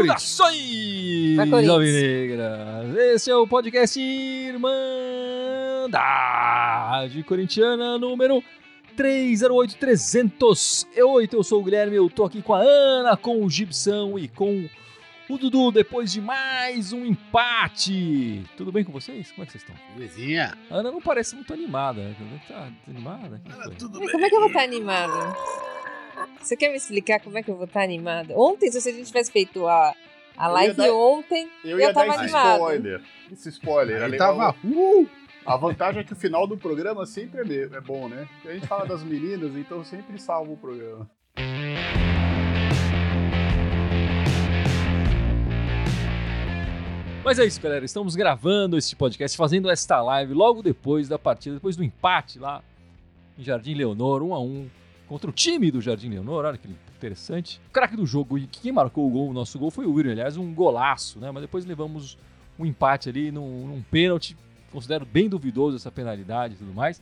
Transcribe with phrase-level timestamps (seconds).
[0.00, 2.96] Saudações, Alvinegras!
[2.96, 4.72] Esse é o podcast Irmandade
[7.24, 8.42] Corintiana número
[8.96, 11.34] 308-308.
[11.34, 14.66] Eu sou o Guilherme, eu tô aqui com a Ana, com o Gibson e com
[15.30, 18.44] o Dudu depois de mais um empate.
[18.56, 19.30] Tudo bem com vocês?
[19.30, 19.76] Como é que vocês estão?
[19.94, 20.56] Belezinha.
[20.70, 22.00] A Ana não parece muito animada.
[22.02, 22.14] né?
[22.48, 23.40] Tá animada?
[23.48, 24.12] Ah, tudo Mas bem.
[24.12, 25.36] como é que eu vou estar animada?
[26.40, 28.34] Você quer me explicar como é que eu vou estar animada?
[28.36, 29.94] Ontem, se a gente tivesse feito a,
[30.36, 32.54] a Eu live ia dar- ontem, Eu eu, ia dar tava esse animada.
[32.54, 33.02] spoiler.
[33.32, 33.96] Esse spoiler.
[33.98, 34.54] Aí Ali, tava.
[34.64, 35.08] Uh!
[35.46, 38.28] A vantagem é que o final do programa sempre é, é bom, né?
[38.34, 41.10] Porque a gente fala das meninas, então sempre salva o programa.
[47.30, 47.84] Mas é isso, galera.
[47.84, 52.60] Estamos gravando este podcast, fazendo esta live logo depois da partida, depois do empate lá
[53.38, 54.70] em Jardim Leonor, 1 a 1
[55.06, 56.44] contra o time do Jardim Leonor.
[56.44, 57.60] Olha que interessante.
[57.68, 60.10] O craque do jogo e quem marcou o gol, o nosso gol, foi o William.
[60.10, 61.30] Aliás, um golaço, né?
[61.30, 62.18] Mas depois levamos
[62.58, 64.36] um empate ali num, num pênalti.
[64.72, 67.00] Considero bem duvidoso essa penalidade e tudo mais.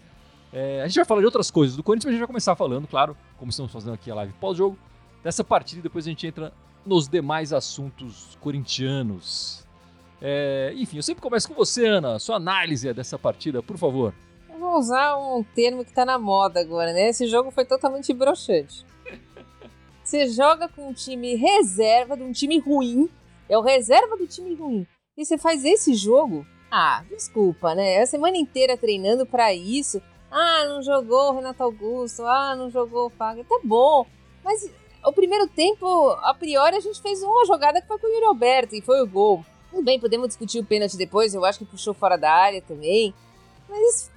[0.52, 2.54] É, a gente vai falar de outras coisas do Corinthians, mas a gente vai começar
[2.54, 4.78] falando, claro, como estamos fazendo aqui a live pós-jogo,
[5.24, 6.52] dessa partida e depois a gente entra
[6.84, 9.66] nos demais assuntos corintianos.
[10.20, 12.18] É, enfim, eu sempre começo com você, Ana.
[12.18, 14.12] Sua análise dessa partida, por favor.
[14.50, 17.08] Eu vou usar um termo que tá na moda agora, né?
[17.08, 18.84] Esse jogo foi totalmente broxante.
[20.02, 23.10] Você joga com um time reserva de um time ruim,
[23.48, 26.46] é o reserva do time ruim, e você faz esse jogo?
[26.70, 28.00] Ah, desculpa, né?
[28.00, 30.00] A semana inteira treinando pra isso.
[30.30, 33.44] Ah, não jogou o Renato Augusto, ah, não jogou o Fagner.
[33.44, 34.06] Tá bom,
[34.42, 34.70] mas
[35.04, 38.24] o primeiro tempo, a priori, a gente fez uma jogada que foi com o Yuri
[38.24, 39.44] Alberto e foi o gol.
[39.70, 43.14] Tudo bem, podemos discutir o pênalti depois, eu acho que puxou fora da área também.
[43.68, 44.10] Mas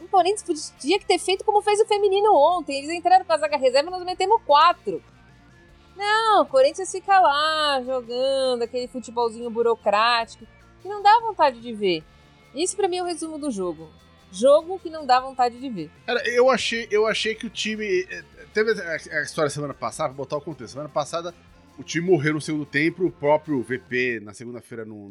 [0.00, 2.78] o Corinthians podia ter feito como fez o feminino ontem.
[2.78, 5.02] Eles entraram com a zaga reserva e nós metemos quatro.
[5.96, 10.46] Não, o Corinthians fica lá jogando aquele futebolzinho burocrático
[10.80, 12.02] que não dá vontade de ver.
[12.54, 13.88] Isso pra mim é o resumo do jogo.
[14.32, 15.90] Jogo que não dá vontade de ver.
[16.06, 18.06] Cara, eu achei, eu achei que o time.
[18.08, 20.72] eh, Teve a história semana passada, vou botar o contexto.
[20.72, 21.32] Semana passada,
[21.80, 23.06] o time morreu no segundo tempo.
[23.06, 25.08] O próprio VP, na segunda-feira, no,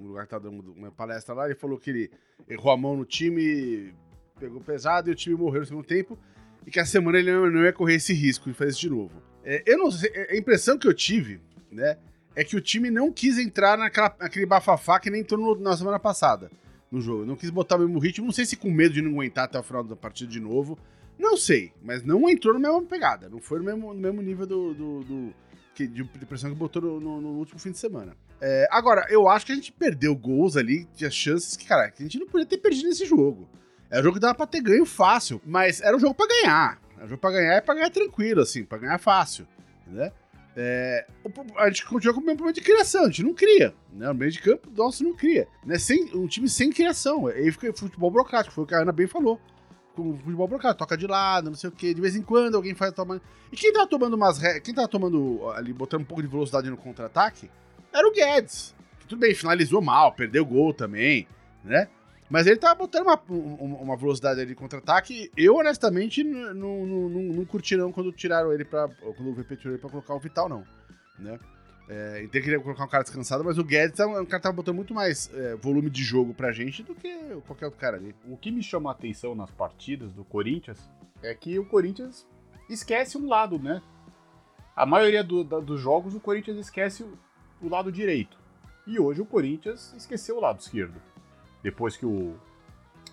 [0.00, 2.10] lugar que tá dando uma palestra lá, ele falou que ele
[2.48, 3.92] errou a mão no time,
[4.38, 6.16] pegou pesado e o time morreu no segundo tempo.
[6.64, 9.20] E que a semana ele não, ia correr esse risco fazer isso de novo.
[9.44, 11.40] É, eu não sei, a impressão que eu tive,
[11.72, 11.98] né,
[12.36, 15.98] é que o time não quis entrar naquela, naquele bafafá que nem entrou na semana
[15.98, 16.52] passada
[16.88, 17.26] no jogo.
[17.26, 18.26] Não quis botar o mesmo ritmo.
[18.26, 20.78] Não sei se com medo de não aguentar até o final da partida de novo.
[21.18, 23.28] Não sei, mas não entrou na mesma pegada.
[23.28, 25.34] Não foi no mesmo, no mesmo nível do, do, do-
[25.74, 28.16] que, de pressão que botou no, no- no último fim de semana.
[28.40, 32.02] É, agora, eu acho que a gente perdeu gols ali, tinha chances que, cara, que
[32.02, 33.48] a gente não podia ter perdido nesse jogo.
[33.90, 36.80] Era um jogo que dava pra ter ganho fácil, mas era um jogo pra ganhar.
[36.96, 39.46] Era um jogo pra ganhar e pra ganhar tranquilo, assim, pra ganhar fácil,
[39.86, 40.10] né?
[40.54, 41.06] É,
[41.56, 44.10] a gente continua com o mesmo problema de criação, a gente não cria, né?
[44.10, 45.48] O meio de campo, nosso não cria.
[45.64, 45.78] Né?
[45.78, 47.26] Sem, um time sem criação.
[47.26, 49.40] Aí fica futebol burocrático, foi o que a Ana bem falou.
[49.94, 51.92] Com futebol burocrático, toca de lado, não sei o quê.
[51.92, 53.20] De vez em quando alguém faz tomando.
[53.52, 54.60] E quem tava tomando umas re...
[54.60, 57.50] Quem tava tomando ali, botando um pouco de velocidade no contra-ataque,
[57.92, 58.74] era o Guedes.
[59.00, 61.28] Que tudo bem, finalizou mal, perdeu gol também,
[61.62, 61.88] né?
[62.30, 65.30] Mas ele tava botando uma, um- uma velocidade ali de contra-ataque.
[65.36, 68.88] Eu, honestamente, não, não, não, não curti não quando tiraram ele pra.
[68.88, 70.64] Quando o VP tirou ele pra colocar o Vital, não.
[71.18, 71.38] Né?
[71.88, 74.42] É, então queria colocar um cara descansado, mas o Guedes é um, é cara que
[74.42, 77.12] tava botando muito mais é, volume de jogo pra gente do que
[77.46, 78.14] qualquer outro cara ali.
[78.28, 80.78] O que me chama a atenção nas partidas do Corinthians
[81.22, 82.26] é que o Corinthians
[82.70, 83.82] esquece um lado, né?
[84.74, 87.18] A maioria do- da- dos jogos o Corinthians esquece o,
[87.60, 88.38] o lado direito.
[88.86, 90.94] E hoje o Corinthians esqueceu o lado esquerdo.
[91.62, 92.34] Depois que o.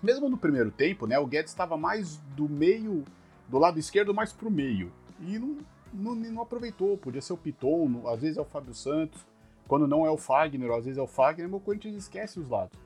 [0.01, 1.19] Mesmo no primeiro tempo, né?
[1.19, 3.03] O Guedes estava mais do meio.
[3.47, 4.91] Do lado esquerdo, mais pro meio.
[5.19, 5.57] E não,
[5.93, 6.97] não, não aproveitou.
[6.97, 9.25] Podia ser o Piton, às vezes é o Fábio Santos.
[9.67, 12.49] Quando não é o Fagner, às vezes é o Fagner, mas o Corinthians esquece os
[12.49, 12.77] lados.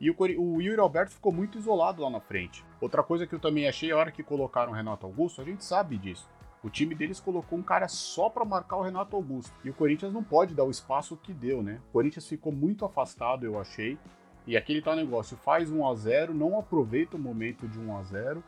[0.00, 2.64] E o, o Yuri Alberto ficou muito isolado lá na frente.
[2.80, 5.64] Outra coisa que eu também achei, a hora que colocaram o Renato Augusto, a gente
[5.64, 6.28] sabe disso.
[6.62, 9.52] O time deles colocou um cara só pra marcar o Renato Augusto.
[9.64, 11.80] E o Corinthians não pode dar o espaço que deu, né?
[11.88, 13.98] O Corinthians ficou muito afastado, eu achei.
[14.46, 18.02] E aquele tal negócio, faz 1 a 0 não aproveita o momento de 1 a
[18.02, 18.44] 0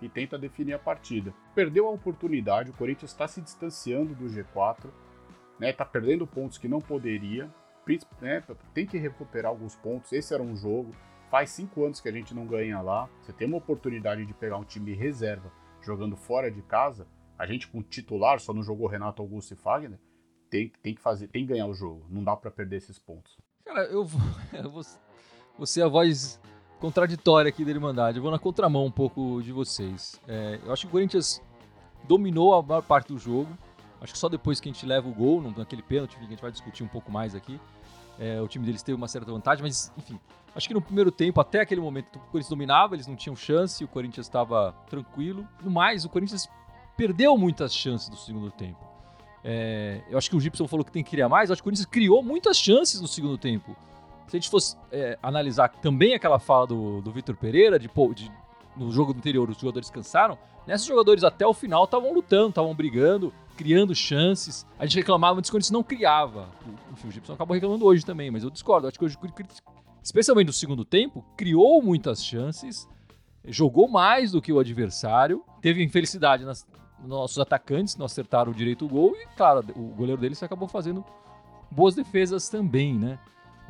[0.00, 1.34] e tenta definir a partida.
[1.54, 4.90] Perdeu a oportunidade, o Corinthians está se distanciando do G4,
[5.58, 5.72] né?
[5.72, 7.50] Tá perdendo pontos que não poderia.
[8.20, 8.42] Né,
[8.74, 10.12] tem que recuperar alguns pontos.
[10.12, 10.90] Esse era um jogo.
[11.30, 13.08] Faz cinco anos que a gente não ganha lá.
[13.22, 17.06] Você tem uma oportunidade de pegar um time reserva jogando fora de casa.
[17.38, 20.00] A gente com titular só não jogou Renato Augusto e Fagner.
[20.50, 22.04] Tem, tem que fazer, tem que ganhar o jogo.
[22.10, 23.38] Não dá pra perder esses pontos.
[23.64, 24.20] Cara, eu vou,
[25.80, 26.40] a voz
[26.80, 28.18] contraditória aqui da Irmandade.
[28.18, 30.20] Eu vou na contramão um pouco de vocês.
[30.28, 31.42] É, eu acho que o Corinthians
[32.06, 33.48] dominou a maior parte do jogo.
[34.00, 36.42] Acho que só depois que a gente leva o gol, naquele pênalti, que a gente
[36.42, 37.58] vai discutir um pouco mais aqui,
[38.18, 40.18] é, o time deles teve uma certa vantagem, mas enfim,
[40.54, 43.82] acho que no primeiro tempo, até aquele momento, o Corinthians dominava, eles não tinham chance,
[43.82, 45.46] o Corinthians estava tranquilo.
[45.62, 46.48] No mais, o Corinthians
[46.96, 48.84] perdeu muitas chances no segundo tempo.
[49.44, 51.70] É, eu acho que o Gibson falou que tem que criar mais, acho que o
[51.70, 53.76] Corinthians criou muitas chances no segundo tempo.
[54.26, 58.30] Se a gente fosse é, analisar também aquela fala do, do Vitor Pereira, de, de,
[58.76, 60.36] no jogo anterior os jogadores cansaram,
[60.66, 64.66] nesses jogadores até o final estavam lutando, estavam brigando, criando chances.
[64.78, 66.48] A gente reclamava antes quando isso não criava.
[67.04, 68.88] O Gibson acabou reclamando hoje também, mas eu discordo.
[68.88, 69.16] Acho que hoje,
[70.02, 72.88] especialmente no segundo tempo, criou muitas chances,
[73.44, 76.66] jogou mais do que o adversário, teve infelicidade nas
[77.04, 81.04] nossos atacantes, não acertaram direito o gol e, claro, o goleiro deles acabou fazendo
[81.70, 83.18] boas defesas também, né?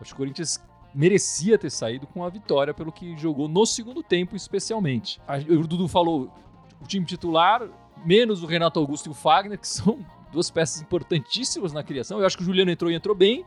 [0.01, 0.61] Acho que o Corinthians
[0.95, 5.21] merecia ter saído com a vitória pelo que jogou no segundo tempo, especialmente.
[5.49, 6.31] O Dudu falou
[6.81, 7.69] o time titular,
[8.05, 9.99] menos o Renato Augusto e o Fagner, que são
[10.33, 12.19] duas peças importantíssimas na criação.
[12.19, 13.45] Eu acho que o Juliano entrou e entrou bem.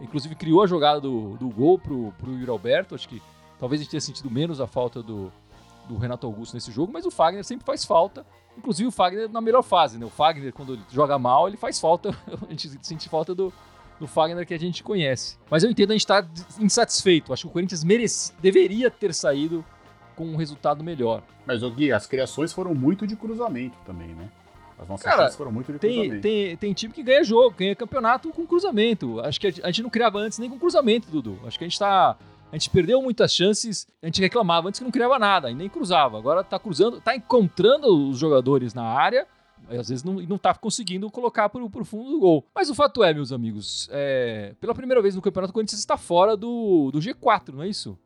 [0.00, 2.94] Inclusive criou a jogada do, do gol pro, pro Yuri Alberto.
[2.94, 3.22] Acho que
[3.58, 5.32] talvez a gente tenha sentido menos a falta do,
[5.88, 8.24] do Renato Augusto nesse jogo, mas o Fagner sempre faz falta.
[8.56, 10.06] Inclusive o Fagner na melhor fase, né?
[10.06, 12.10] O Fagner, quando ele joga mal, ele faz falta.
[12.46, 13.52] a gente sente falta do,
[13.98, 15.38] do Fagner que a gente conhece.
[15.50, 16.30] Mas eu entendo a gente estar tá
[16.60, 17.32] insatisfeito.
[17.32, 19.64] Acho que o Corinthians merece, deveria ter saído
[20.14, 21.22] com um resultado melhor.
[21.46, 24.28] Mas, o Gui, as criações foram muito de cruzamento também, né?
[24.78, 26.22] As nossas Cara, foram muito de tem, cruzamento.
[26.22, 29.20] Tem, tem time que ganha jogo, ganha campeonato com cruzamento.
[29.20, 31.38] Acho que a gente não criava antes nem com cruzamento, Dudu.
[31.44, 32.16] Acho que a gente tá.
[32.50, 35.68] A gente perdeu muitas chances, a gente reclamava antes que não criava nada e nem
[35.68, 36.16] cruzava.
[36.16, 39.26] Agora tá cruzando, tá encontrando os jogadores na área,
[39.76, 42.44] às vezes não, não tá conseguindo colocar pro, pro fundo do gol.
[42.54, 45.96] Mas o fato é, meus amigos, é, pela primeira vez no Campeonato, o Corinthians está
[45.96, 47.98] fora do, do G4, não é isso?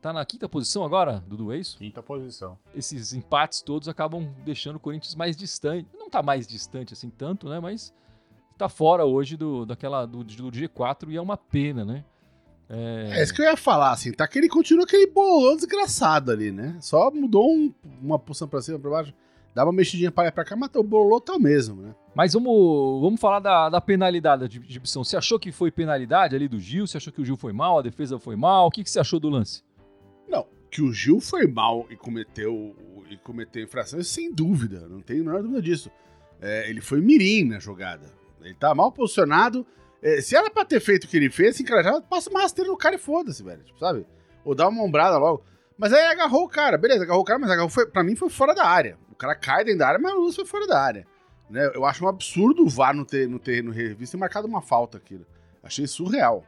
[0.00, 1.76] Tá na quinta posição agora, Dudu, é isso?
[1.76, 2.56] Quinta posição.
[2.72, 5.88] Esses empates todos acabam deixando o Corinthians mais distante.
[5.92, 7.58] Não tá mais distante assim tanto, né?
[7.58, 7.92] Mas
[8.56, 12.04] tá fora hoje do, daquela, do, do G4 e é uma pena, né?
[12.68, 13.18] É...
[13.18, 16.52] é isso que eu ia falar, assim, tá que ele continua aquele bolão desgraçado ali,
[16.52, 16.76] né?
[16.80, 19.14] Só mudou um, uma posição pra cima, pra baixo,
[19.58, 21.92] dá uma mexidinha pra lá pra cá, mas o bolão tá o mesmo, né?
[22.14, 25.02] Mas vamos, vamos falar da, da penalidade de exibição.
[25.02, 26.86] Você achou que foi penalidade ali do Gil?
[26.86, 28.68] Você achou que o Gil foi mal, a defesa foi mal?
[28.68, 29.64] O que, que você achou do lance?
[30.28, 32.76] Não, que o Gil foi mal e cometeu,
[33.10, 35.90] e cometeu infrações, sem dúvida, não tem a menor dúvida disso.
[36.40, 38.06] É, ele foi mirim na jogada.
[38.40, 39.66] Ele tá mal posicionado.
[40.00, 42.70] É, se era pra ter feito o que ele fez, cara, já passa uma rasteira
[42.70, 43.64] no cara e foda-se, velho.
[43.64, 44.06] Tipo, sabe?
[44.44, 45.42] Ou dá uma ombrada logo.
[45.76, 48.30] Mas aí agarrou o cara, beleza, agarrou o cara, mas agarrou foi, pra mim foi
[48.30, 48.96] fora da área.
[49.18, 51.04] O cara cai dentro da área, mas o lance foi fora da área.
[51.50, 51.68] Né?
[51.74, 54.96] Eu acho um absurdo o VAR não ter, ter no revista e marcado uma falta
[54.96, 55.20] aqui.
[55.60, 56.44] Achei surreal.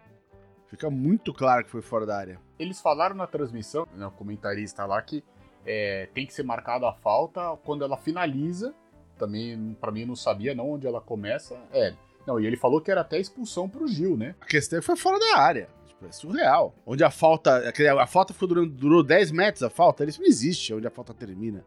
[0.69, 2.41] Fica muito claro que foi fora da área.
[2.61, 5.25] Eles falaram na transmissão, né, o comentarista lá, que
[5.67, 8.73] é, tem que ser marcada a falta quando ela finaliza.
[9.19, 11.59] Também, para mim, não sabia não onde ela começa.
[11.73, 11.93] É.
[12.25, 14.37] Não, e ele falou que era até expulsão pro Gil, né?
[14.41, 15.69] A questão é foi fora da área.
[15.89, 16.73] Tipo, é surreal.
[16.87, 17.69] Onde a falta.
[18.01, 21.13] A falta ficou durando, durou 10 metros a falta, isso não existe onde a falta
[21.13, 21.65] termina.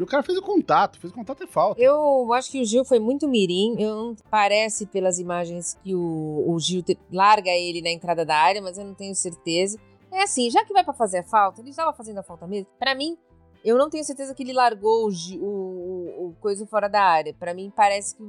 [0.00, 1.80] O cara fez o contato, fez o contato é falta.
[1.80, 3.76] Eu acho que o Gil foi muito mirim.
[3.78, 8.62] Eu, parece pelas imagens que o, o Gil te, larga ele na entrada da área,
[8.62, 9.78] mas eu não tenho certeza.
[10.10, 12.68] É assim, já que vai para fazer a falta, ele estava fazendo a falta mesmo.
[12.78, 13.16] Para mim,
[13.64, 17.34] eu não tenho certeza que ele largou o, o, o coisa fora da área.
[17.34, 18.24] Para mim, parece que,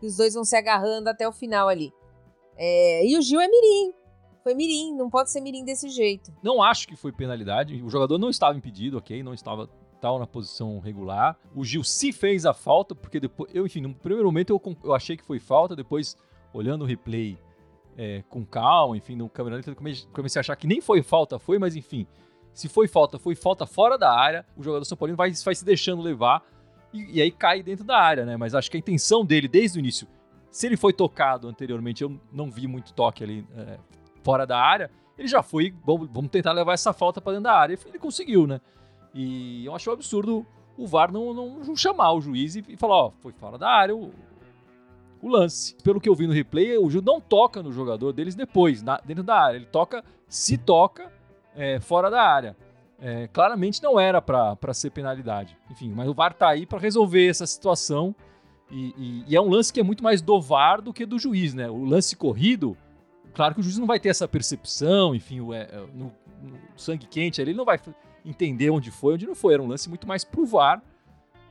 [0.00, 1.92] que, os dois vão se agarrando até o final ali.
[2.56, 3.92] É, e o Gil é mirim.
[4.42, 6.32] Foi mirim, não pode ser mirim desse jeito.
[6.42, 7.82] Não acho que foi penalidade.
[7.82, 9.22] O jogador não estava impedido, ok?
[9.22, 9.68] Não estava
[10.02, 11.36] na posição regular.
[11.54, 14.94] O Gil se fez a falta, porque depois, eu, enfim, no primeiro momento eu, eu
[14.94, 16.16] achei que foi falta, depois,
[16.52, 17.38] olhando o replay
[17.96, 19.76] é, com calma, enfim, no eu
[20.12, 22.06] comecei a achar que nem foi falta, foi, mas enfim,
[22.52, 25.64] se foi falta, foi falta fora da área, o jogador São Paulino vai, vai se
[25.64, 26.44] deixando levar
[26.92, 28.36] e, e, aí cai dentro da área, né?
[28.36, 30.06] Mas acho que a intenção dele desde o início,
[30.50, 33.78] se ele foi tocado anteriormente, eu não vi muito toque ali é,
[34.22, 37.52] fora da área, ele já foi, vamos, vamos tentar levar essa falta para dentro da
[37.52, 38.60] área, ele conseguiu, né?
[39.14, 40.46] E eu acho um absurdo
[40.78, 44.12] o VAR não, não, chamar o juiz e, falar, ó, foi fora da área o,
[45.20, 45.74] o, lance.
[45.82, 49.00] Pelo que eu vi no replay, o Gil não toca no jogador deles depois, na,
[49.04, 49.56] dentro da área.
[49.56, 51.12] Ele toca, se toca,
[51.56, 52.56] é, fora da área.
[53.00, 55.56] É, claramente não era para ser penalidade.
[55.68, 58.14] Enfim, mas o VAR tá aí para resolver essa situação.
[58.70, 61.18] E, e, e, é um lance que é muito mais do VAR do que do
[61.18, 61.68] juiz, né?
[61.68, 62.76] O lance corrido,
[63.34, 66.12] claro que o juiz não vai ter essa percepção, enfim, o, é, no,
[66.42, 67.78] no sangue quente ali, ele não vai
[68.28, 69.54] entender onde foi, onde não foi.
[69.54, 70.82] Era um lance muito mais pro VAR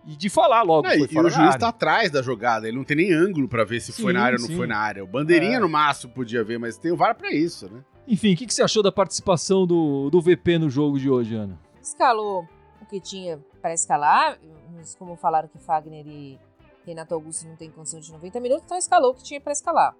[0.06, 0.88] e de falar logo.
[0.88, 3.82] É, e o juiz tá atrás da jogada, ele não tem nem ângulo para ver
[3.82, 5.04] se sim, foi na área ou não foi na área.
[5.04, 5.60] O bandeirinha é.
[5.60, 7.84] no máximo podia ver, mas tem o VAR para isso, né?
[8.08, 11.36] Enfim, o que, que você achou da participação do, do VP no jogo de hoje,
[11.36, 11.60] Ana?
[11.82, 12.48] Escalou
[12.82, 14.40] o que tinha para escalar,
[14.74, 16.40] mas como falaram que Fagner e
[16.86, 19.94] Renato Augusto não tem condição de 90 minutos, então escalou o que tinha para escalar.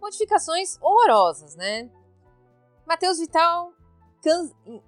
[0.00, 1.88] Modificações horrorosas, né?
[2.84, 3.72] Matheus Vital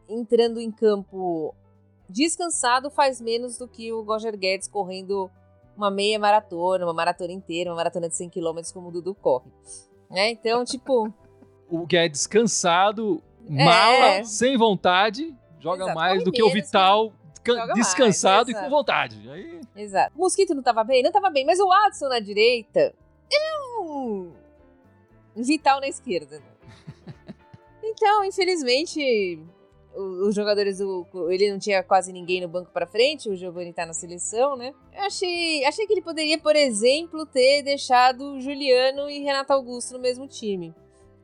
[0.09, 1.55] entrando em campo
[2.09, 5.31] descansado faz menos do que o Roger Guedes correndo
[5.77, 9.51] uma meia maratona, uma maratona inteira, uma maratona de 100 km como o Dudu corre.
[10.11, 10.31] Né?
[10.31, 11.13] Então, tipo.
[11.69, 13.65] o Guedes cansado, é.
[13.65, 14.25] mala, é.
[14.25, 17.13] sem vontade, joga Exato, mais do que o Vital
[17.75, 19.29] descansado mais, e com vontade.
[19.29, 19.61] Aí...
[19.77, 20.13] Exato.
[20.17, 21.03] O Mosquito não tava bem?
[21.03, 22.95] Não tava bem, mas o Watson na direita
[23.33, 24.33] é um
[25.37, 26.41] vital na esquerda.
[27.95, 29.41] então, infelizmente,
[29.95, 31.07] os jogadores do.
[31.31, 34.75] Ele não tinha quase ninguém no banco para frente, o Giovanni tá na seleção, né?
[34.93, 40.01] Eu achei, achei que ele poderia, por exemplo, ter deixado Juliano e Renato Augusto no
[40.01, 40.75] mesmo time.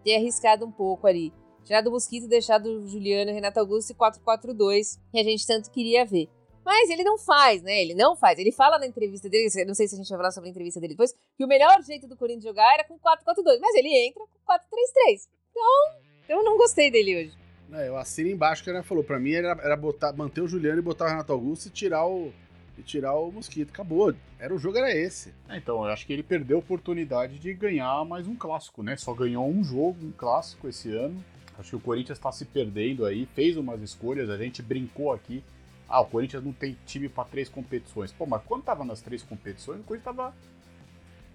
[0.05, 1.33] Ter arriscado um pouco ali.
[1.65, 6.29] Tirado o Mosquito, deixado Juliano Renato Augusto e 4-4-2, que a gente tanto queria ver.
[6.65, 7.83] Mas ele não faz, né?
[7.83, 8.39] Ele não faz.
[8.39, 10.81] Ele fala na entrevista dele, não sei se a gente vai falar sobre a entrevista
[10.81, 13.59] dele depois, que o melhor jeito do Corinthians jogar era com 4-4-2.
[13.61, 15.29] Mas ele entra com 4-3-3.
[15.51, 17.33] Então, eu não gostei dele hoje.
[17.73, 19.03] É, eu assino embaixo que ela falou.
[19.03, 22.07] Pra mim era, era botar, manter o Juliano e botar o Renato Augusto e tirar
[22.07, 22.33] o,
[22.79, 23.71] e tirar o Mosquito.
[23.71, 24.15] Acabou.
[24.39, 25.35] Era o jogo era esse.
[25.49, 28.97] É, então, eu acho que ele perdeu a oportunidade de ganhar mais um clássico, né?
[28.97, 31.23] Só ganhou um jogo, um clássico esse ano.
[31.59, 35.45] Acho que o Corinthians está se perdendo aí, fez umas escolhas, a gente brincou aqui.
[35.89, 38.13] Ah, o Corinthians não tem time para três competições.
[38.13, 40.35] Pô, mas quando tava nas três competições, o Corinthians tava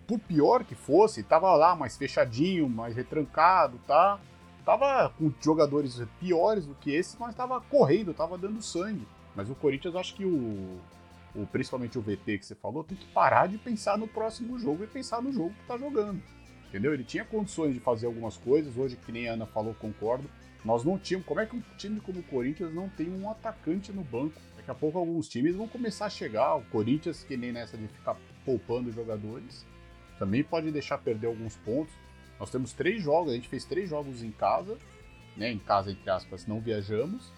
[0.08, 4.20] por pior que fosse, tava lá mais fechadinho, mais retrancado, tá?
[4.66, 9.08] Tava com jogadores piores do que esses, mas tava correndo, tava dando sangue.
[9.36, 10.80] Mas o Corinthians, acho que o,
[11.36, 14.84] o principalmente o VT que você falou, tem que parar de pensar no próximo jogo
[14.84, 16.20] e pensar no jogo que tá jogando.
[16.68, 16.94] Entendeu?
[16.94, 20.28] Ele tinha condições de fazer algumas coisas, hoje, que nem a Ana falou, concordo.
[20.64, 21.28] Nós não tínhamos.
[21.28, 24.42] Como é que um time como o Corinthians não tem um atacante no banco?
[24.58, 26.56] Daqui a pouco alguns times vão começar a chegar.
[26.56, 29.64] O Corinthians, que nem nessa de ficar poupando jogadores,
[30.18, 31.94] também pode deixar perder alguns pontos.
[32.40, 34.78] Nós temos três jogos, a gente fez três jogos em casa,
[35.36, 35.52] né?
[35.52, 37.32] Em casa, entre aspas, não viajamos.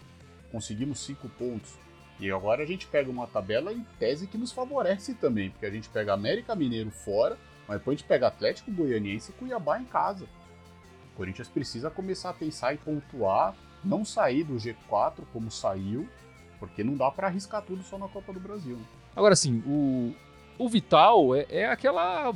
[0.52, 1.74] Conseguimos cinco pontos.
[2.20, 5.70] E agora a gente pega uma tabela em tese que nos favorece também, porque a
[5.70, 7.38] gente pega América Mineiro fora,
[7.68, 10.26] mas depois a gente pega Atlético Goianiense e Cuiabá em casa.
[11.14, 16.08] O Corinthians precisa começar a pensar e pontuar, não sair do G4 como saiu,
[16.60, 18.80] porque não dá para arriscar tudo só na Copa do Brasil.
[19.16, 20.14] Agora sim, o,
[20.58, 22.34] o Vital é, é, aquela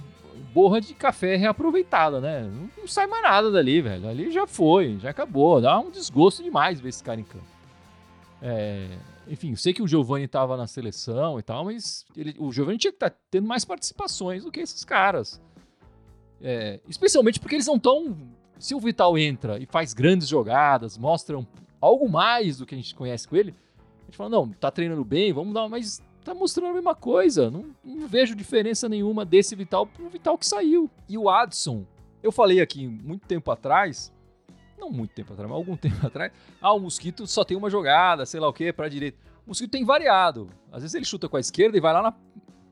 [0.54, 2.42] borra de café reaproveitada, né?
[2.44, 4.08] Não, não, sai mais nada dali, velho.
[4.08, 5.62] Ali já foi, já acabou.
[5.62, 7.46] Dá um desgosto demais ver esse cara em campo.
[8.42, 8.88] É,
[9.28, 12.92] enfim, sei que o Giovani estava na seleção e tal, mas ele, o Giovani tinha
[12.92, 15.40] que estar tá tendo mais participações do que esses caras.
[16.42, 18.18] É, especialmente porque eles não estão.
[18.58, 21.46] Se o Vital entra e faz grandes jogadas, mostra um,
[21.80, 23.56] algo mais do que a gente conhece com ele,
[24.02, 27.50] a gente fala: não, tá treinando bem, vamos dar, mas tá mostrando a mesma coisa.
[27.50, 30.90] Não, não vejo diferença nenhuma desse Vital pro Vital que saiu.
[31.08, 31.86] E o Adson,
[32.22, 34.12] eu falei aqui muito tempo atrás
[34.82, 38.25] não muito tempo atrás, mas algum tempo atrás, ah, o Mosquito só tem uma jogada,
[38.25, 39.18] sei lá o que, para direita.
[39.46, 40.50] O Mosquito tem variado.
[40.72, 42.13] Às vezes ele chuta com a esquerda e vai lá na.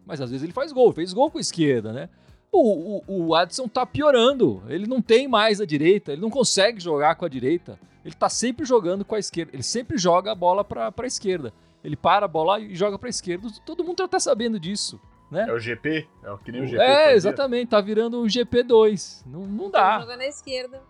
[0.05, 2.09] Mas às vezes ele faz gol, fez gol com a esquerda, né?
[2.51, 4.63] O, o, o Adson tá piorando.
[4.67, 7.79] Ele não tem mais a direita, ele não consegue jogar com a direita.
[8.03, 9.51] Ele tá sempre jogando com a esquerda.
[9.53, 11.53] Ele sempre joga a bola pra, pra esquerda.
[11.83, 13.47] Ele para a bola e joga pra esquerda.
[13.65, 14.99] Todo mundo tá sabendo disso.
[15.31, 15.45] Né?
[15.47, 16.07] É o GP?
[16.23, 16.81] É o que nem o GP.
[16.81, 19.23] É, exatamente, tá virando o GP2.
[19.25, 19.99] Não, não dá.
[19.99, 20.81] Joga na esquerda.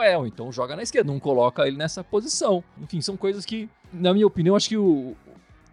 [0.00, 2.64] É, ou então joga na esquerda, não coloca ele nessa posição.
[2.80, 5.14] Enfim, são coisas que, na minha opinião, acho que o,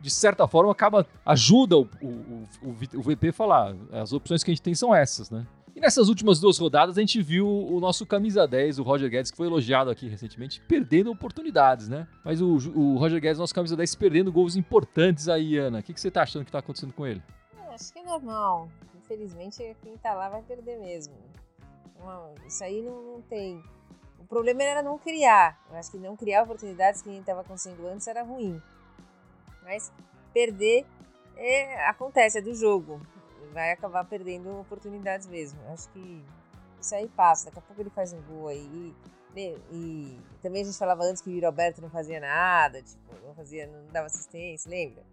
[0.02, 3.76] de certa forma acaba ajuda o, o, o, o VP a falar.
[3.92, 5.48] As opções que a gente tem são essas, né?
[5.76, 9.32] E nessas últimas duas rodadas a gente viu o nosso camisa 10, o Roger Guedes,
[9.32, 12.08] que foi elogiado aqui recentemente, perdendo oportunidades, né?
[12.24, 15.80] Mas o, o Roger Guedes, nosso camisa 10, perdendo gols importantes aí, Ana.
[15.80, 17.22] O que, que você tá achando que tá acontecendo com ele?
[17.58, 18.70] É, acho que é normal.
[18.98, 21.14] Infelizmente, quem tá lá vai perder mesmo.
[22.48, 23.62] Isso aí não, não tem
[24.30, 25.60] problema era não criar.
[25.70, 28.62] Eu acho que não criar oportunidades que a gente estava conseguindo antes era ruim.
[29.64, 29.92] Mas
[30.32, 30.86] perder
[31.36, 33.02] é, acontece, é do jogo.
[33.54, 35.60] Vai acabar perdendo oportunidades mesmo.
[35.66, 36.24] Eu acho que
[36.80, 37.46] isso aí passa.
[37.46, 38.96] Daqui a pouco ele faz um gol aí.
[39.36, 43.34] E, e também a gente falava antes que o Roberto não fazia nada, tipo, não
[43.36, 45.04] fazia, não dava assistência, lembra?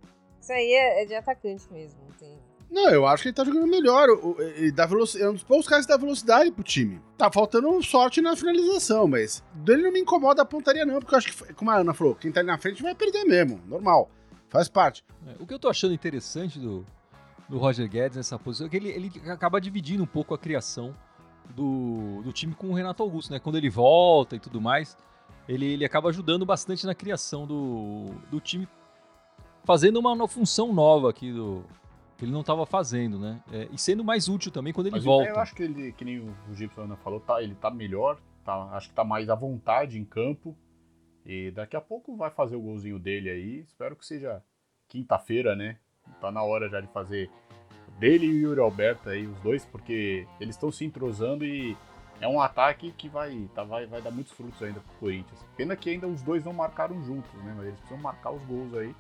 [0.41, 2.39] Isso aí é, é de atacante mesmo, não tem,
[2.71, 4.09] não, eu acho que ele tá jogando melhor.
[4.39, 7.01] Ele dá velocidade, é um dos poucos caras que dá velocidade pro time.
[7.17, 11.19] Tá faltando sorte na finalização, mas dele não me incomoda a pontaria, não, porque eu
[11.19, 13.61] acho que, como a Ana falou, quem tá ali na frente vai perder mesmo.
[13.67, 14.11] Normal.
[14.49, 15.05] Faz parte.
[15.27, 16.85] É, o que eu tô achando interessante do,
[17.49, 20.95] do Roger Guedes nessa posição é que ele, ele acaba dividindo um pouco a criação
[21.55, 23.39] do, do time com o Renato Augusto, né?
[23.39, 24.97] Quando ele volta e tudo mais,
[25.49, 28.69] ele, ele acaba ajudando bastante na criação do, do time,
[29.65, 31.65] fazendo uma, função nova aqui do
[32.17, 33.43] que ele não estava fazendo, né?
[33.53, 35.29] É, e sendo mais útil também quando ele Mas volta.
[35.29, 38.89] Eu acho que ele, que nem o Gibson falou, tá, ele tá melhor, tá, acho
[38.89, 40.57] que tá mais à vontade em campo.
[41.27, 43.61] E daqui a pouco vai fazer o golzinho dele aí.
[43.61, 44.43] Espero que seja
[44.89, 45.79] quinta-feira, né?
[46.21, 47.31] Tá na hora já de fazer
[47.99, 51.77] dele e o Yuri Alberto aí, os dois, porque eles estão se entrosando e
[52.21, 55.45] é um ataque que vai, tá, vai, vai dar muitos frutos ainda pro Corinthians.
[55.57, 57.53] Pena que ainda os dois não marcaram juntos, né?
[57.57, 58.95] Mas eles precisam marcar os gols aí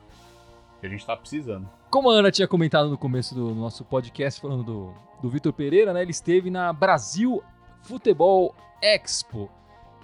[0.81, 1.69] que a gente tá precisando.
[1.91, 5.93] Como a Ana tinha comentado no começo do nosso podcast, falando do, do Vitor Pereira,
[5.93, 6.03] né?
[6.03, 7.43] Ele esteve na Brasil
[7.83, 9.51] Futebol Expo.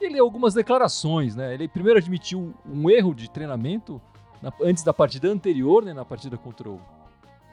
[0.00, 1.52] Ele deu algumas declarações, né?
[1.54, 4.00] Ele primeiro admitiu um erro de treinamento
[4.42, 5.92] na, antes da partida anterior, né?
[5.92, 6.80] Na partida contra o,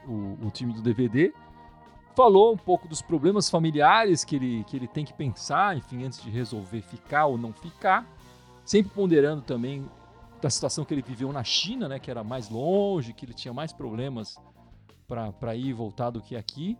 [0.07, 1.33] o, o time do DVD.
[2.15, 6.21] Falou um pouco dos problemas familiares que ele, que ele tem que pensar, enfim, antes
[6.21, 8.05] de resolver ficar ou não ficar.
[8.65, 9.89] Sempre ponderando também
[10.41, 13.53] da situação que ele viveu na China, né, que era mais longe, que ele tinha
[13.53, 14.37] mais problemas
[15.07, 16.77] para ir e voltar do que aqui.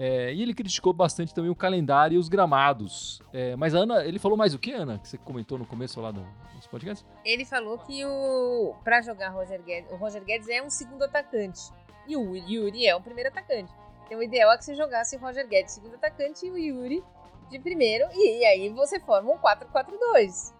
[0.00, 3.20] É, e ele criticou bastante também o calendário e os gramados.
[3.32, 4.96] É, mas a Ana, ele falou mais o que, Ana?
[4.96, 6.24] Que você comentou no começo lá do,
[6.54, 7.04] dos podcasts?
[7.24, 11.72] Ele falou que o para jogar Roger Guedes, o Roger Guedes é um segundo atacante
[12.06, 13.72] e o Yuri é o primeiro atacante.
[14.06, 17.02] Então o ideal é que você jogasse o Roger Guedes segundo atacante e o Yuri
[17.50, 20.54] de primeiro e, e aí você forma um 4-4-2.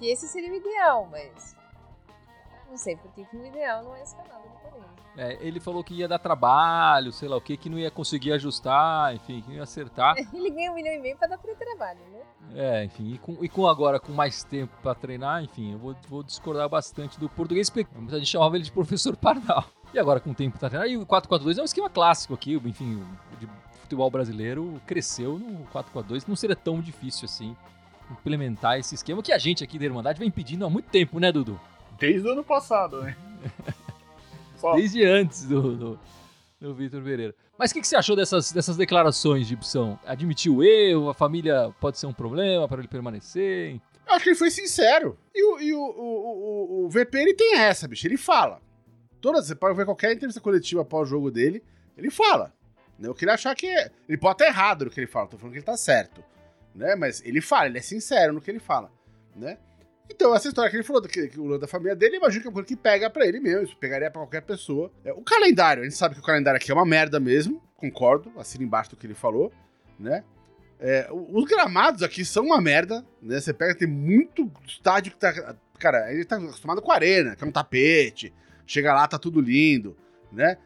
[0.00, 1.56] Que esse seria o ideal, mas
[2.68, 4.98] não sei por que o ideal não é escalado no Corinthians.
[5.16, 8.32] É, ele falou que ia dar trabalho, sei lá o que, que não ia conseguir
[8.32, 10.14] ajustar, enfim, que não ia acertar.
[10.32, 12.20] ele ganha um milhão e meio pra dar pra trabalho, né?
[12.54, 15.96] É, enfim, e com, e com agora com mais tempo pra treinar, enfim, eu vou,
[16.08, 19.64] vou discordar bastante do português, porque a gente chamava ele de professor Pardal.
[19.92, 22.54] E agora com o tempo pra treinar, e o 4-4-2 é um esquema clássico aqui,
[22.54, 23.02] enfim,
[23.40, 23.48] de
[23.80, 27.56] futebol brasileiro cresceu no 4-4-2, não seria tão difícil assim
[28.10, 31.32] implementar esse esquema que a gente aqui da Irmandade vem pedindo há muito tempo, né,
[31.32, 31.58] Dudu?
[31.98, 33.16] Desde o ano passado, né?
[34.56, 34.74] Só.
[34.74, 36.00] Desde antes do, do,
[36.60, 37.34] do Vitor Pereira.
[37.58, 39.98] Mas o que, que, você achou dessas, dessas declarações, Gibson?
[40.06, 41.08] Admitiu o erro?
[41.08, 43.80] A família pode ser um problema para ele permanecer?
[44.06, 45.18] Eu acho que ele foi sincero.
[45.34, 48.06] E o, e o, o, o, o VP, ele tem essa, bicho.
[48.06, 48.60] Ele fala.
[49.20, 51.62] Todas, você pode ver qualquer entrevista coletiva após o jogo dele,
[51.96, 52.52] ele fala.
[53.00, 53.66] Eu queria achar que.
[54.08, 56.22] Ele pode estar errado no que ele fala, tô falando que ele tá certo
[56.78, 56.94] né?
[56.94, 58.90] Mas ele fala, ele é sincero no que ele fala,
[59.34, 59.58] né?
[60.10, 62.48] Então, essa história que ele falou, que, que o lance da família dele, imagino que
[62.48, 64.90] é uma coisa que pega pra ele mesmo, pegaria pra qualquer pessoa.
[65.04, 68.32] É, o calendário, a gente sabe que o calendário aqui é uma merda mesmo, concordo,
[68.38, 69.52] assina embaixo do que ele falou,
[69.98, 70.24] né?
[70.80, 73.40] É, os gramados aqui são uma merda, né?
[73.40, 75.56] Você pega, tem muito estádio que tá.
[75.78, 78.32] Cara, ele tá acostumado com arena, que é um tapete,
[78.66, 79.96] chega lá, tá tudo lindo,
[80.32, 80.56] né?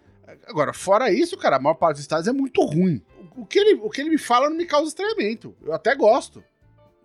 [0.46, 3.02] Agora, fora isso, cara, a maior parte dos estádios é muito ruim
[3.36, 5.54] o, que ele, o que ele me fala não me causa estranhamento.
[5.62, 6.42] Eu até gosto.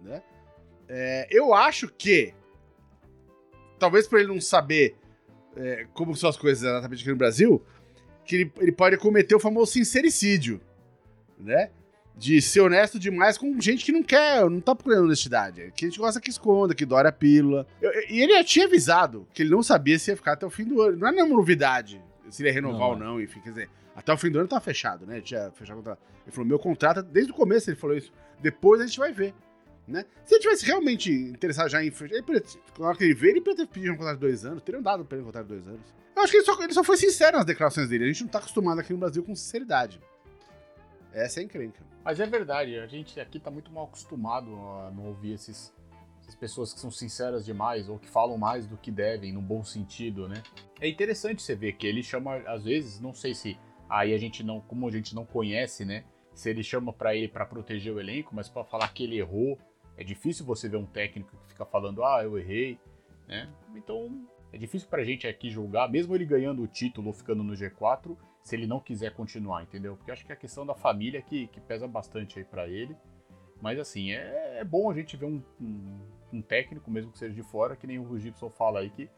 [0.01, 0.21] Né?
[0.87, 2.33] É, eu acho que.
[3.79, 4.95] Talvez por ele não saber
[5.55, 7.63] é, como são as coisas exatamente aqui no Brasil,
[8.25, 10.61] que ele, ele pode cometer o famoso sincericídio.
[11.37, 11.69] Né?
[12.15, 15.71] De ser honesto demais com gente que não quer, não tá procurando honestidade.
[15.75, 17.67] Que a gente gosta que esconda, que dora a pílula.
[17.79, 20.49] Eu, e ele já tinha avisado que ele não sabia se ia ficar até o
[20.49, 20.97] fim do ano.
[20.97, 23.69] Não é nenhuma novidade se ele ia renovar não, ou não, enfim, quer dizer.
[23.95, 25.21] Até o fim do ano tá fechado, né?
[25.21, 25.99] Tinha fechado o contrato.
[26.25, 28.11] Ele falou: meu contrato, desde o começo ele falou isso.
[28.39, 29.33] Depois a gente vai ver.
[29.87, 30.05] Né?
[30.25, 31.87] Se ele tivesse realmente interessado já em.
[31.87, 32.43] Ele
[32.77, 34.81] na hora que ele veio, ele poderia ter pedido um contrato de dois anos, teriam
[34.81, 35.93] dado pra ele um contrato de dois anos.
[36.15, 38.03] Eu acho que ele só, ele só foi sincero nas declarações dele.
[38.03, 40.01] A gente não tá acostumado aqui no Brasil com sinceridade.
[41.13, 41.81] Essa é encrenca.
[42.03, 45.73] Mas é verdade, a gente aqui tá muito mal acostumado a não ouvir esses,
[46.21, 49.63] essas pessoas que são sinceras demais ou que falam mais do que devem, no bom
[49.63, 50.43] sentido, né?
[50.81, 53.57] É interessante você ver que ele chama, às vezes, não sei se
[53.89, 56.03] Aí a gente não, como a gente não conhece, né?
[56.33, 59.57] Se ele chama para ele para proteger o elenco, mas para falar que ele errou,
[59.97, 62.79] é difícil você ver um técnico que fica falando, ah, eu errei,
[63.27, 63.49] né?
[63.75, 67.53] Então é difícil pra gente aqui julgar, mesmo ele ganhando o título ou ficando no
[67.53, 69.97] G4, se ele não quiser continuar, entendeu?
[69.97, 72.95] Porque acho que é a questão da família que, que pesa bastante aí para ele.
[73.61, 75.99] Mas assim, é, é, bom a gente ver um, um,
[76.31, 79.09] um, técnico, mesmo que seja de fora, que nem o Gibson fala aí, que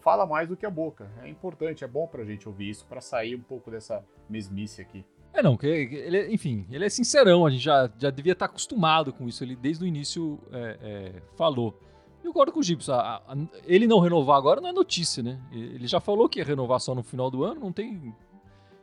[0.00, 1.10] fala mais do que a boca.
[1.22, 5.04] É importante, é bom pra gente ouvir isso, para sair um pouco dessa mesmice aqui.
[5.36, 9.28] É, não, ele, enfim, ele é sincerão, a gente já, já devia estar acostumado com
[9.28, 11.78] isso, ele desde o início é, é, falou.
[12.24, 15.38] Eu concordo com o Gibson, a, a, ele não renovar agora não é notícia, né?
[15.52, 18.14] Ele já falou que ia renovar só no final do ano, não tem...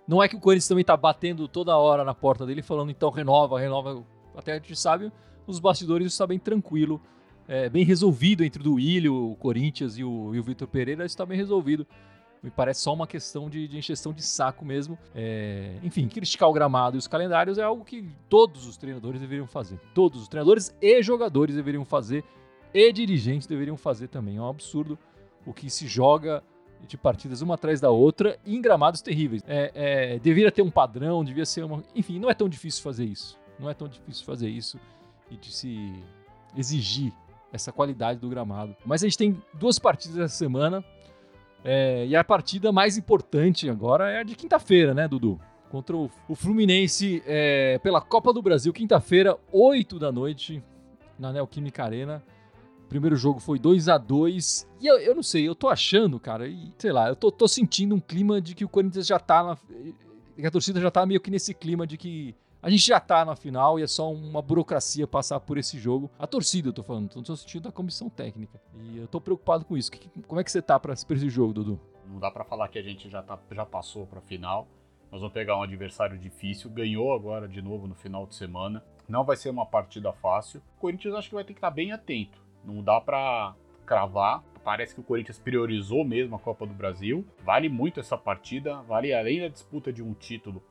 [0.08, 3.10] Não é que o Corinthians também tá batendo toda hora na porta dele falando, então
[3.10, 4.04] renova, renova.
[4.36, 5.12] Até a gente sabe,
[5.48, 7.02] os bastidores está bem tranquilo
[7.48, 11.26] é, bem resolvido entre o Duílio, o Corinthians e o, e o Vitor Pereira, está
[11.26, 11.86] bem resolvido.
[12.44, 14.98] Me parece só uma questão de, de encheção de saco mesmo.
[15.16, 19.48] É, enfim, criticar o gramado e os calendários é algo que todos os treinadores deveriam
[19.48, 19.80] fazer.
[19.94, 22.24] Todos os treinadores e jogadores deveriam fazer.
[22.74, 24.38] E dirigentes deveriam fazer também.
[24.38, 25.00] É um absurdo
[25.46, 26.44] o que se joga
[26.86, 29.42] de partidas uma atrás da outra em gramados terríveis.
[29.48, 31.82] É, é, deveria ter um padrão, devia ser uma.
[31.96, 33.40] Enfim, não é tão difícil fazer isso.
[33.58, 34.78] Não é tão difícil fazer isso
[35.32, 35.94] e de se
[36.58, 37.14] exigir
[37.52, 38.76] essa qualidade do gramado.
[38.86, 40.84] Mas a gente tem duas partidas essa semana.
[41.64, 45.40] É, e a partida mais importante agora é a de quinta-feira, né, Dudu?
[45.70, 50.62] Contra o, Fluminense é, pela Copa do Brasil, quinta-feira, 8 da noite,
[51.18, 52.24] na Neoquímica Arena.
[52.90, 56.48] Primeiro jogo foi 2 a 2 E eu, eu não sei, eu tô achando, cara,
[56.48, 59.44] e sei lá, eu tô, tô sentindo um clima de que o Corinthians já tá
[59.44, 59.58] na.
[60.36, 63.26] que a torcida já tá meio que nesse clima de que a gente já tá
[63.26, 66.10] na final e é só uma burocracia passar por esse jogo.
[66.18, 68.58] A torcida, eu tô falando, tô no sentido da comissão técnica.
[68.74, 69.92] E eu tô preocupado com isso.
[69.92, 71.80] Que, como é que você tá pra, pra esse jogo, Dudu?
[72.08, 74.66] Não dá para falar que a gente já, tá, já passou pra final.
[75.12, 76.70] Nós vamos pegar um adversário difícil.
[76.70, 78.82] Ganhou agora de novo no final de semana.
[79.10, 80.62] Não vai ser uma partida fácil.
[80.78, 82.42] O Corinthians acho que vai ter que estar bem atento.
[82.64, 84.42] Não dá para cravar.
[84.64, 87.26] Parece que o Corinthians priorizou mesmo a Copa do Brasil.
[87.44, 88.82] Vale muito essa partida.
[88.84, 90.64] Vale além da disputa de um título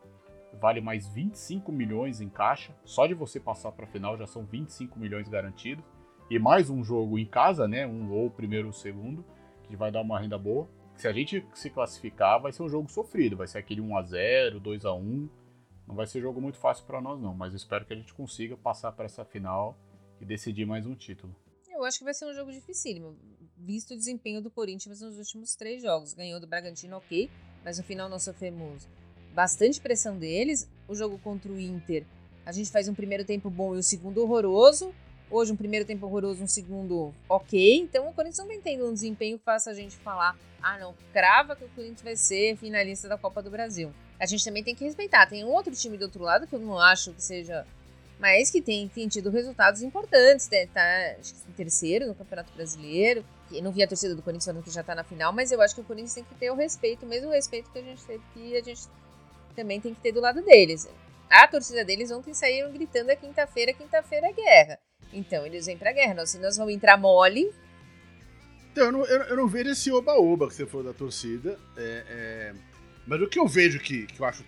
[0.63, 2.73] vale mais 25 milhões em caixa.
[2.85, 5.85] Só de você passar para a final já são 25 milhões garantidos.
[6.31, 7.85] E mais um jogo em casa, né?
[7.85, 9.25] Um ou primeiro ou segundo,
[9.65, 10.69] que vai dar uma renda boa.
[10.95, 13.37] Se a gente se classificar, vai ser um jogo sofrido.
[13.37, 15.29] Vai ser aquele 1 a 0 2 a 1
[15.89, 17.35] Não vai ser jogo muito fácil para nós, não.
[17.35, 19.77] Mas espero que a gente consiga passar para essa final
[20.21, 21.35] e decidir mais um título.
[21.69, 23.17] Eu acho que vai ser um jogo dificílimo,
[23.57, 26.15] visto o desempenho do Corinthians nos últimos três jogos.
[26.15, 27.29] Ganhou do Bragantino, ok,
[27.65, 28.89] mas no final nós sofremos
[29.35, 30.69] bastante pressão deles.
[30.89, 32.05] O jogo contra o Inter,
[32.45, 34.93] a gente faz um primeiro tempo bom e um segundo horroroso.
[35.31, 37.79] Hoje, um primeiro tempo horroroso, um segundo ok.
[37.79, 40.95] Então, o Corinthians não vem tendo um desempenho que faça a gente falar: ah, não,
[41.13, 43.93] crava que o Corinthians vai ser finalista da Copa do Brasil.
[44.21, 45.27] A gente também tem que respeitar.
[45.27, 47.67] Tem um outro time do outro lado que eu não acho que seja.
[48.21, 50.49] Mas que tem, tem tido resultados importantes.
[50.51, 50.67] Né?
[50.67, 50.83] Tá
[51.19, 53.25] acho que em terceiro no Campeonato Brasileiro.
[53.51, 55.61] Eu não vi a torcida do Corinthians falando que já tá na final, mas eu
[55.61, 58.03] acho que o Corinthians tem que ter o respeito, o mesmo respeito que a gente
[58.03, 58.89] teve que a gente
[59.53, 60.89] também tem que ter do lado deles.
[61.31, 64.79] A torcida deles ontem saíram gritando é quinta-feira, quinta-feira é guerra.
[65.13, 66.15] Então eles vêm pra guerra.
[66.15, 67.53] Nós, nós vamos entrar mole.
[68.71, 71.59] Então, eu não, eu, eu não vejo esse oba-oba que você falou da torcida.
[71.77, 72.55] É, é...
[73.07, 74.45] Mas o que eu vejo que, que eu acho.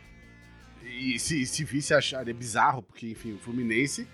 [0.82, 4.06] E se, se visse achar é bizarro, porque, enfim, o Fluminense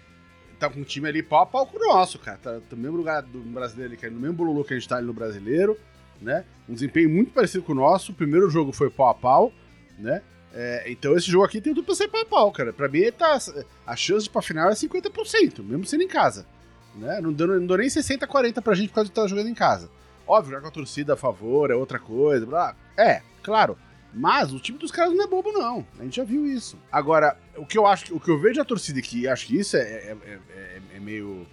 [0.59, 2.39] tá com um time ali pau a pau com o nosso, cara.
[2.39, 4.97] Tá, no mesmo lugar do brasileiro, que é no mesmo bololô que a gente tá
[4.97, 5.77] ali no brasileiro,
[6.21, 6.45] né?
[6.69, 8.13] Um desempenho muito parecido com o nosso.
[8.13, 9.53] O primeiro jogo foi pau a pau,
[9.99, 10.23] né?
[10.53, 12.73] É, então esse jogo aqui tem tudo pra ser pau pau, cara.
[12.73, 13.39] Pra mim, tá,
[13.87, 16.47] a chance de pra final é 50%, mesmo sendo em casa.
[16.95, 17.21] Né?
[17.21, 19.55] Não, deu, não deu nem 60, 40 pra gente por causa de estar jogando em
[19.55, 19.91] casa.
[20.27, 22.45] Óbvio, já com a torcida a favor, é outra coisa.
[22.47, 22.77] Blá.
[22.97, 23.77] É, claro.
[24.13, 25.87] Mas o time dos caras não é bobo, não.
[25.99, 26.77] A gente já viu isso.
[26.91, 29.77] Agora, o que eu acho, o que eu vejo da torcida aqui, acho que isso
[29.77, 31.47] é, é, é, é, é meio,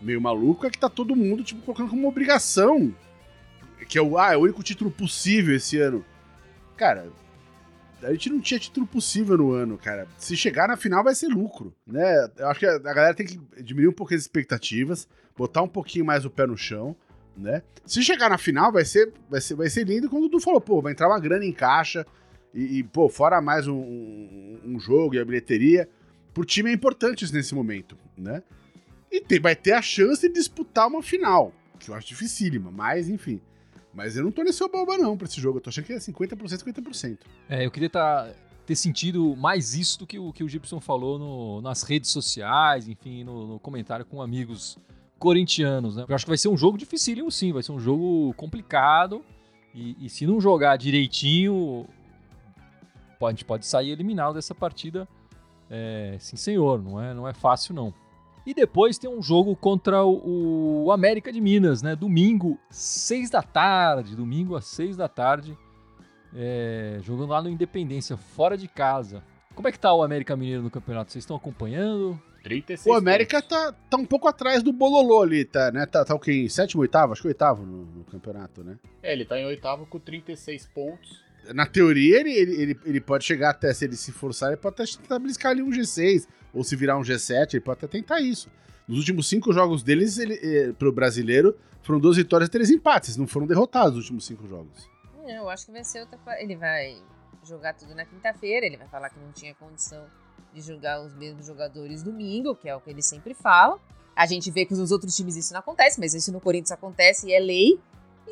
[0.00, 2.94] meio maluco, é que tá todo mundo, tipo, colocando como obrigação.
[3.88, 6.04] Que é o, ah, é o único título possível esse ano.
[6.76, 7.10] Cara,
[8.02, 10.06] a gente não tinha título possível no ano, cara.
[10.18, 12.28] Se chegar na final vai ser lucro, né?
[12.36, 16.04] Eu acho que a galera tem que diminuir um pouco as expectativas, botar um pouquinho
[16.04, 16.96] mais o pé no chão,
[17.36, 17.62] né?
[17.86, 20.60] Se chegar na final vai ser, vai ser, vai ser lindo quando o Dudu falou,
[20.60, 22.06] pô, vai entrar uma grana em caixa
[22.52, 25.88] e, e pô, fora mais um, um, um, jogo e a bilheteria,
[26.34, 28.42] pro time é importante isso nesse momento, né?
[29.10, 33.08] E tem, vai ter a chance de disputar uma final, que eu acho dificílima, mas
[33.08, 33.40] enfim.
[33.94, 35.58] Mas eu não tô nesse oba não pra esse jogo.
[35.58, 37.18] Eu tô achando que é 50%, 50%.
[37.48, 38.32] É, eu queria tá,
[38.64, 42.88] ter sentido mais isso do que o que o Gibson falou no, nas redes sociais,
[42.88, 44.78] enfim, no, no, comentário com amigos
[45.18, 46.04] corintianos, né?
[46.08, 47.52] Eu acho que vai ser um jogo dificílimo, sim.
[47.52, 49.22] Vai ser um jogo complicado.
[49.74, 51.86] E, e se não jogar direitinho,
[53.18, 55.06] pode, a gente pode sair eliminado dessa partida.
[55.70, 56.82] É, sim, senhor.
[56.82, 57.94] Não é, não é fácil, não.
[58.44, 61.94] E depois tem um jogo contra o, o América de Minas, né?
[61.94, 64.16] Domingo, 6 da tarde.
[64.16, 65.56] Domingo às 6 da tarde.
[66.34, 69.22] É, jogando lá no Independência, fora de casa.
[69.54, 71.12] Como é que tá o América Mineiro no campeonato?
[71.12, 72.20] Vocês estão acompanhando?
[72.42, 75.86] 36 o América tá, tá um pouco atrás do Bololô ali, tá, né?
[75.86, 76.32] Tá, tá o quê?
[76.32, 77.12] Em sétimo, oitavo?
[77.12, 78.78] Acho que oitavo no, no campeonato, né?
[79.02, 81.22] É, ele tá em oitavo com 36 pontos.
[81.54, 84.84] Na teoria, ele, ele, ele, pode chegar até, se ele se forçar, ele pode até
[84.84, 88.48] tentar bliscar ali um G6 ou se virar um G7, ele pode até tentar isso.
[88.86, 93.16] Nos últimos cinco jogos deles, ele, eh, pro brasileiro, foram duas vitórias e três empates.
[93.16, 94.88] Não foram derrotados nos últimos cinco jogos.
[95.24, 96.18] É, eu acho que vai ser outra.
[96.40, 96.96] Ele vai
[97.44, 98.66] jogar tudo na quinta-feira.
[98.66, 100.04] Ele vai falar que não tinha condição
[100.52, 103.80] de jogar os mesmos jogadores domingo, que é o que ele sempre fala.
[104.14, 107.28] A gente vê que nos outros times isso não acontece, mas isso no Corinthians acontece
[107.28, 107.80] e é lei.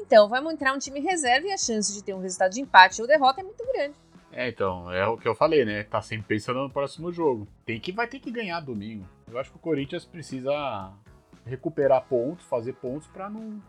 [0.00, 3.00] Então, vai entrar um time reserva e a chance de ter um resultado de empate
[3.00, 3.94] ou derrota é muito grande.
[4.32, 5.82] É, então, é o que eu falei, né?
[5.84, 7.48] Tá sempre pensando no próximo jogo.
[7.66, 9.04] Tem que vai ter que ganhar domingo.
[9.28, 10.92] Eu acho que o Corinthians precisa
[11.44, 13.60] recuperar pontos, fazer pontos para não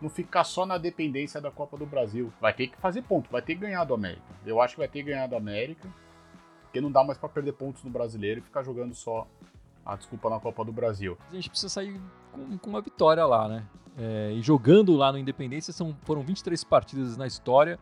[0.00, 2.30] não ficar só na dependência da Copa do Brasil.
[2.38, 4.26] Vai ter que fazer ponto, vai ter que ganhar do América.
[4.44, 5.88] Eu acho que vai ter que ganhar do América,
[6.62, 9.26] porque não dá mais para perder pontos no Brasileiro e ficar jogando só
[9.84, 11.16] a desculpa na Copa do Brasil.
[11.30, 11.98] A gente precisa sair
[12.30, 13.66] com, com uma vitória lá, né?
[13.98, 17.78] É, e jogando lá no Independência, são, foram 23 partidas na história.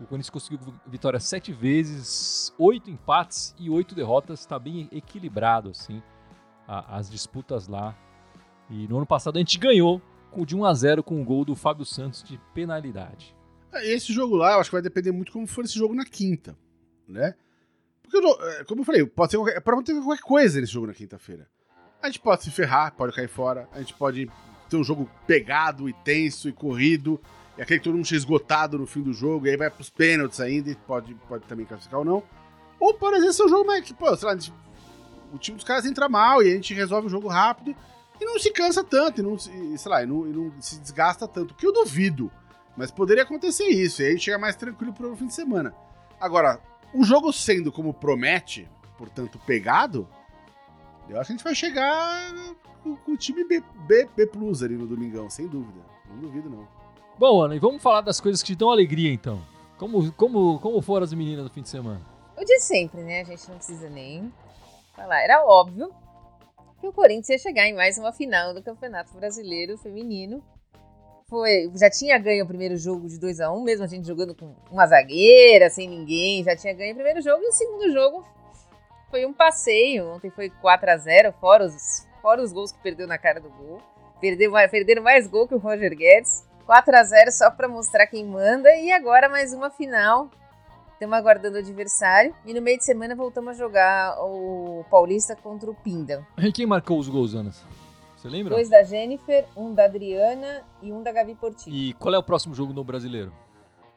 [0.00, 4.40] O Corinthians conseguiu vitória sete vezes, oito empates e oito derrotas.
[4.40, 6.02] Está bem equilibrado, assim,
[6.66, 7.96] a, as disputas lá.
[8.68, 10.02] E no ano passado a gente ganhou
[10.44, 13.36] de 1 a 0 com o gol do Fábio Santos de penalidade.
[13.70, 16.04] É, esse jogo lá, eu acho que vai depender muito como for esse jogo na
[16.04, 16.56] quinta,
[17.06, 17.34] né?
[18.02, 20.94] Porque, é, como eu falei, pode ser qualquer, pode ter qualquer coisa nesse jogo na
[20.94, 21.48] quinta-feira.
[22.02, 24.28] A gente pode se ferrar, pode cair fora, a gente pode
[24.68, 27.20] ter um jogo pegado e tenso e corrido,
[27.56, 30.40] e aquele que todo mundo esgotado no fim do jogo, e aí vai pros pênaltis
[30.40, 32.22] ainda, e pode, pode também classificar ou não.
[32.80, 34.52] Ou às vezes, ser um jogo mais que, pô, sei lá, gente,
[35.32, 37.74] o time dos caras entra mal e a gente resolve o jogo rápido
[38.20, 40.78] e não se cansa tanto, e não, e, sei lá, e não, e não se
[40.78, 42.30] desgasta tanto, que eu duvido.
[42.76, 45.74] Mas poderia acontecer isso, e aí chega mais tranquilo pro fim de semana.
[46.20, 46.60] Agora,
[46.92, 50.08] o jogo sendo como promete, portanto, pegado,
[51.08, 52.34] eu acho que a gente vai chegar
[52.82, 55.80] com, com o time B, B, B Plus ali no domingão, sem dúvida.
[56.08, 56.66] Não duvido, não.
[57.18, 59.40] Bom, Ana, e vamos falar das coisas que te dão alegria, então.
[59.78, 62.00] Como, como, como foram as meninas no fim de semana?
[62.36, 63.20] O de sempre, né?
[63.20, 64.32] A gente não precisa nem
[64.94, 65.20] falar.
[65.20, 65.90] Era óbvio
[66.80, 70.42] que o Corinthians ia chegar em mais uma final do Campeonato Brasileiro Feminino.
[71.26, 74.06] Foi, já tinha ganho o primeiro jogo de 2 a 1 um, mesmo a gente
[74.06, 77.90] jogando com uma zagueira, sem ninguém, já tinha ganho o primeiro jogo, e o segundo
[77.90, 78.24] jogo
[79.14, 80.08] foi um passeio.
[80.08, 83.48] Ontem foi 4 a 0 fora os, fora os gols que perdeu na cara do
[83.48, 83.80] gol.
[84.20, 86.44] Perdeu, perderam mais gol que o Roger Guedes.
[86.66, 90.30] 4 a 0 só para mostrar quem manda, e agora mais uma final
[90.94, 92.34] Estamos aguardando o adversário.
[92.44, 96.26] E no meio de semana voltamos a jogar o Paulista contra o Pinda.
[96.38, 97.52] E quem marcou os gols, Ana?
[98.16, 98.54] Você lembra?
[98.54, 101.76] Dois da Jennifer, um da Adriana e um da Gavi Portillo.
[101.76, 103.32] E qual é o próximo jogo no Brasileiro?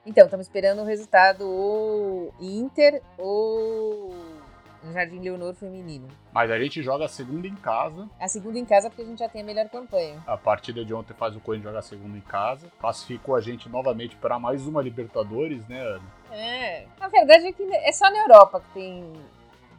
[0.05, 4.36] Então, estamos esperando o resultado ou Inter ou
[4.83, 6.07] no Jardim Leonor feminino.
[6.31, 8.09] Mas a gente joga a segunda em casa.
[8.19, 10.23] A segunda em casa porque a gente já tem a melhor campanha.
[10.25, 12.71] A partida de ontem faz o Corinthians jogar a segunda em casa.
[12.79, 16.05] Classificou a gente novamente para mais uma Libertadores, né, Ana?
[16.31, 16.85] É.
[16.99, 19.13] Na verdade é que é só na Europa que tem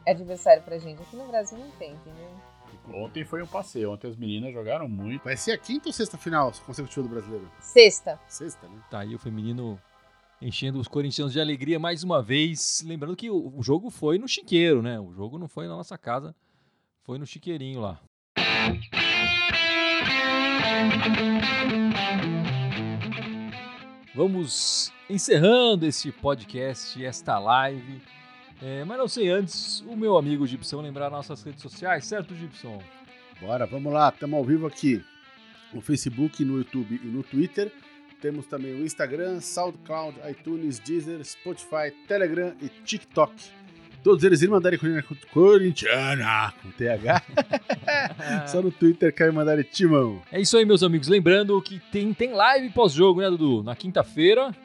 [0.07, 1.01] adversário pra gente.
[1.01, 2.29] Aqui no Brasil não tem, entendeu?
[2.93, 3.91] Ontem foi um passeio.
[3.91, 5.23] Ontem as meninas jogaram muito.
[5.23, 7.49] Vai ser a quinta ou sexta final consecutiva do brasileiro?
[7.59, 8.19] Sexta.
[8.27, 8.79] Sexta, né?
[8.89, 9.79] Tá aí o feminino
[10.41, 12.83] enchendo os corintianos de alegria mais uma vez.
[12.85, 14.99] Lembrando que o, jogo foi no chiqueiro, né?
[14.99, 16.35] O jogo não foi na nossa casa,
[17.03, 17.99] foi no chiqueirinho lá.
[24.15, 28.01] Vamos encerrando este podcast, esta live.
[28.61, 32.81] É, mas não sei antes, o meu amigo Gibson lembrar nossas redes sociais, certo, Gibson?
[33.39, 35.01] Bora, vamos lá, estamos ao vivo aqui
[35.73, 37.71] no Facebook, no YouTube e no Twitter.
[38.21, 43.33] Temos também o Instagram, SoundCloud, iTunes, Deezer, Spotify, Telegram e TikTok.
[44.03, 44.77] Todos eles Irmandade
[45.31, 47.23] Corintiana, com TH.
[48.47, 50.21] Só no Twitter quer Irmandade Timão.
[50.31, 51.07] É isso aí, meus amigos.
[51.07, 53.63] Lembrando que tem, tem live pós-jogo, né, Dudu?
[53.63, 54.55] Na quinta-feira.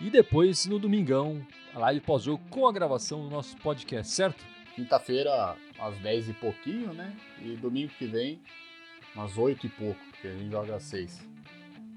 [0.00, 4.44] E depois no domingão, a live pós-jogo com a gravação do nosso podcast, certo?
[4.74, 7.12] Quinta-feira, às 10 e pouquinho, né?
[7.44, 8.40] E domingo que vem,
[9.16, 11.28] às 8 e pouco, porque a gente joga às 6.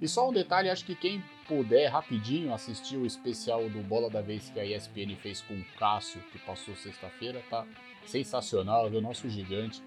[0.01, 4.19] E só um detalhe, acho que quem puder rapidinho assistir o especial do Bola da
[4.19, 7.67] Vez que a ESPN fez com o Cássio, que passou sexta-feira, tá
[8.05, 9.83] sensacional, o nosso gigante.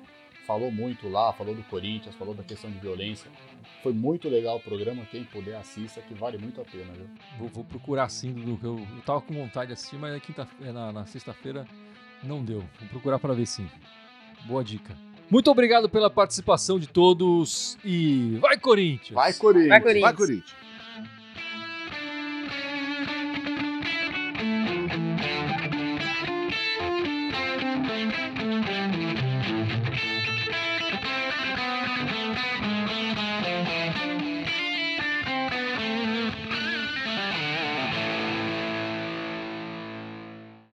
[0.46, 3.30] Falou muito lá, falou do Corinthians, falou da questão de violência.
[3.82, 7.08] Foi muito legal o programa, quem puder assista, que vale muito a pena, viu?
[7.38, 10.46] Vou, vou procurar sim, Dudu, eu, eu tava com vontade de assistir, mas na, quinta,
[10.60, 11.66] na, na sexta-feira
[12.22, 12.60] não deu.
[12.78, 13.68] Vou procurar para ver sim.
[14.46, 14.94] Boa dica.
[15.30, 19.14] Muito obrigado pela participação de todos e vai Corinthians!
[19.14, 19.68] Vai Corinthians!
[19.70, 20.02] Vai Corinthians!
[20.02, 20.63] Vai, Corinthians.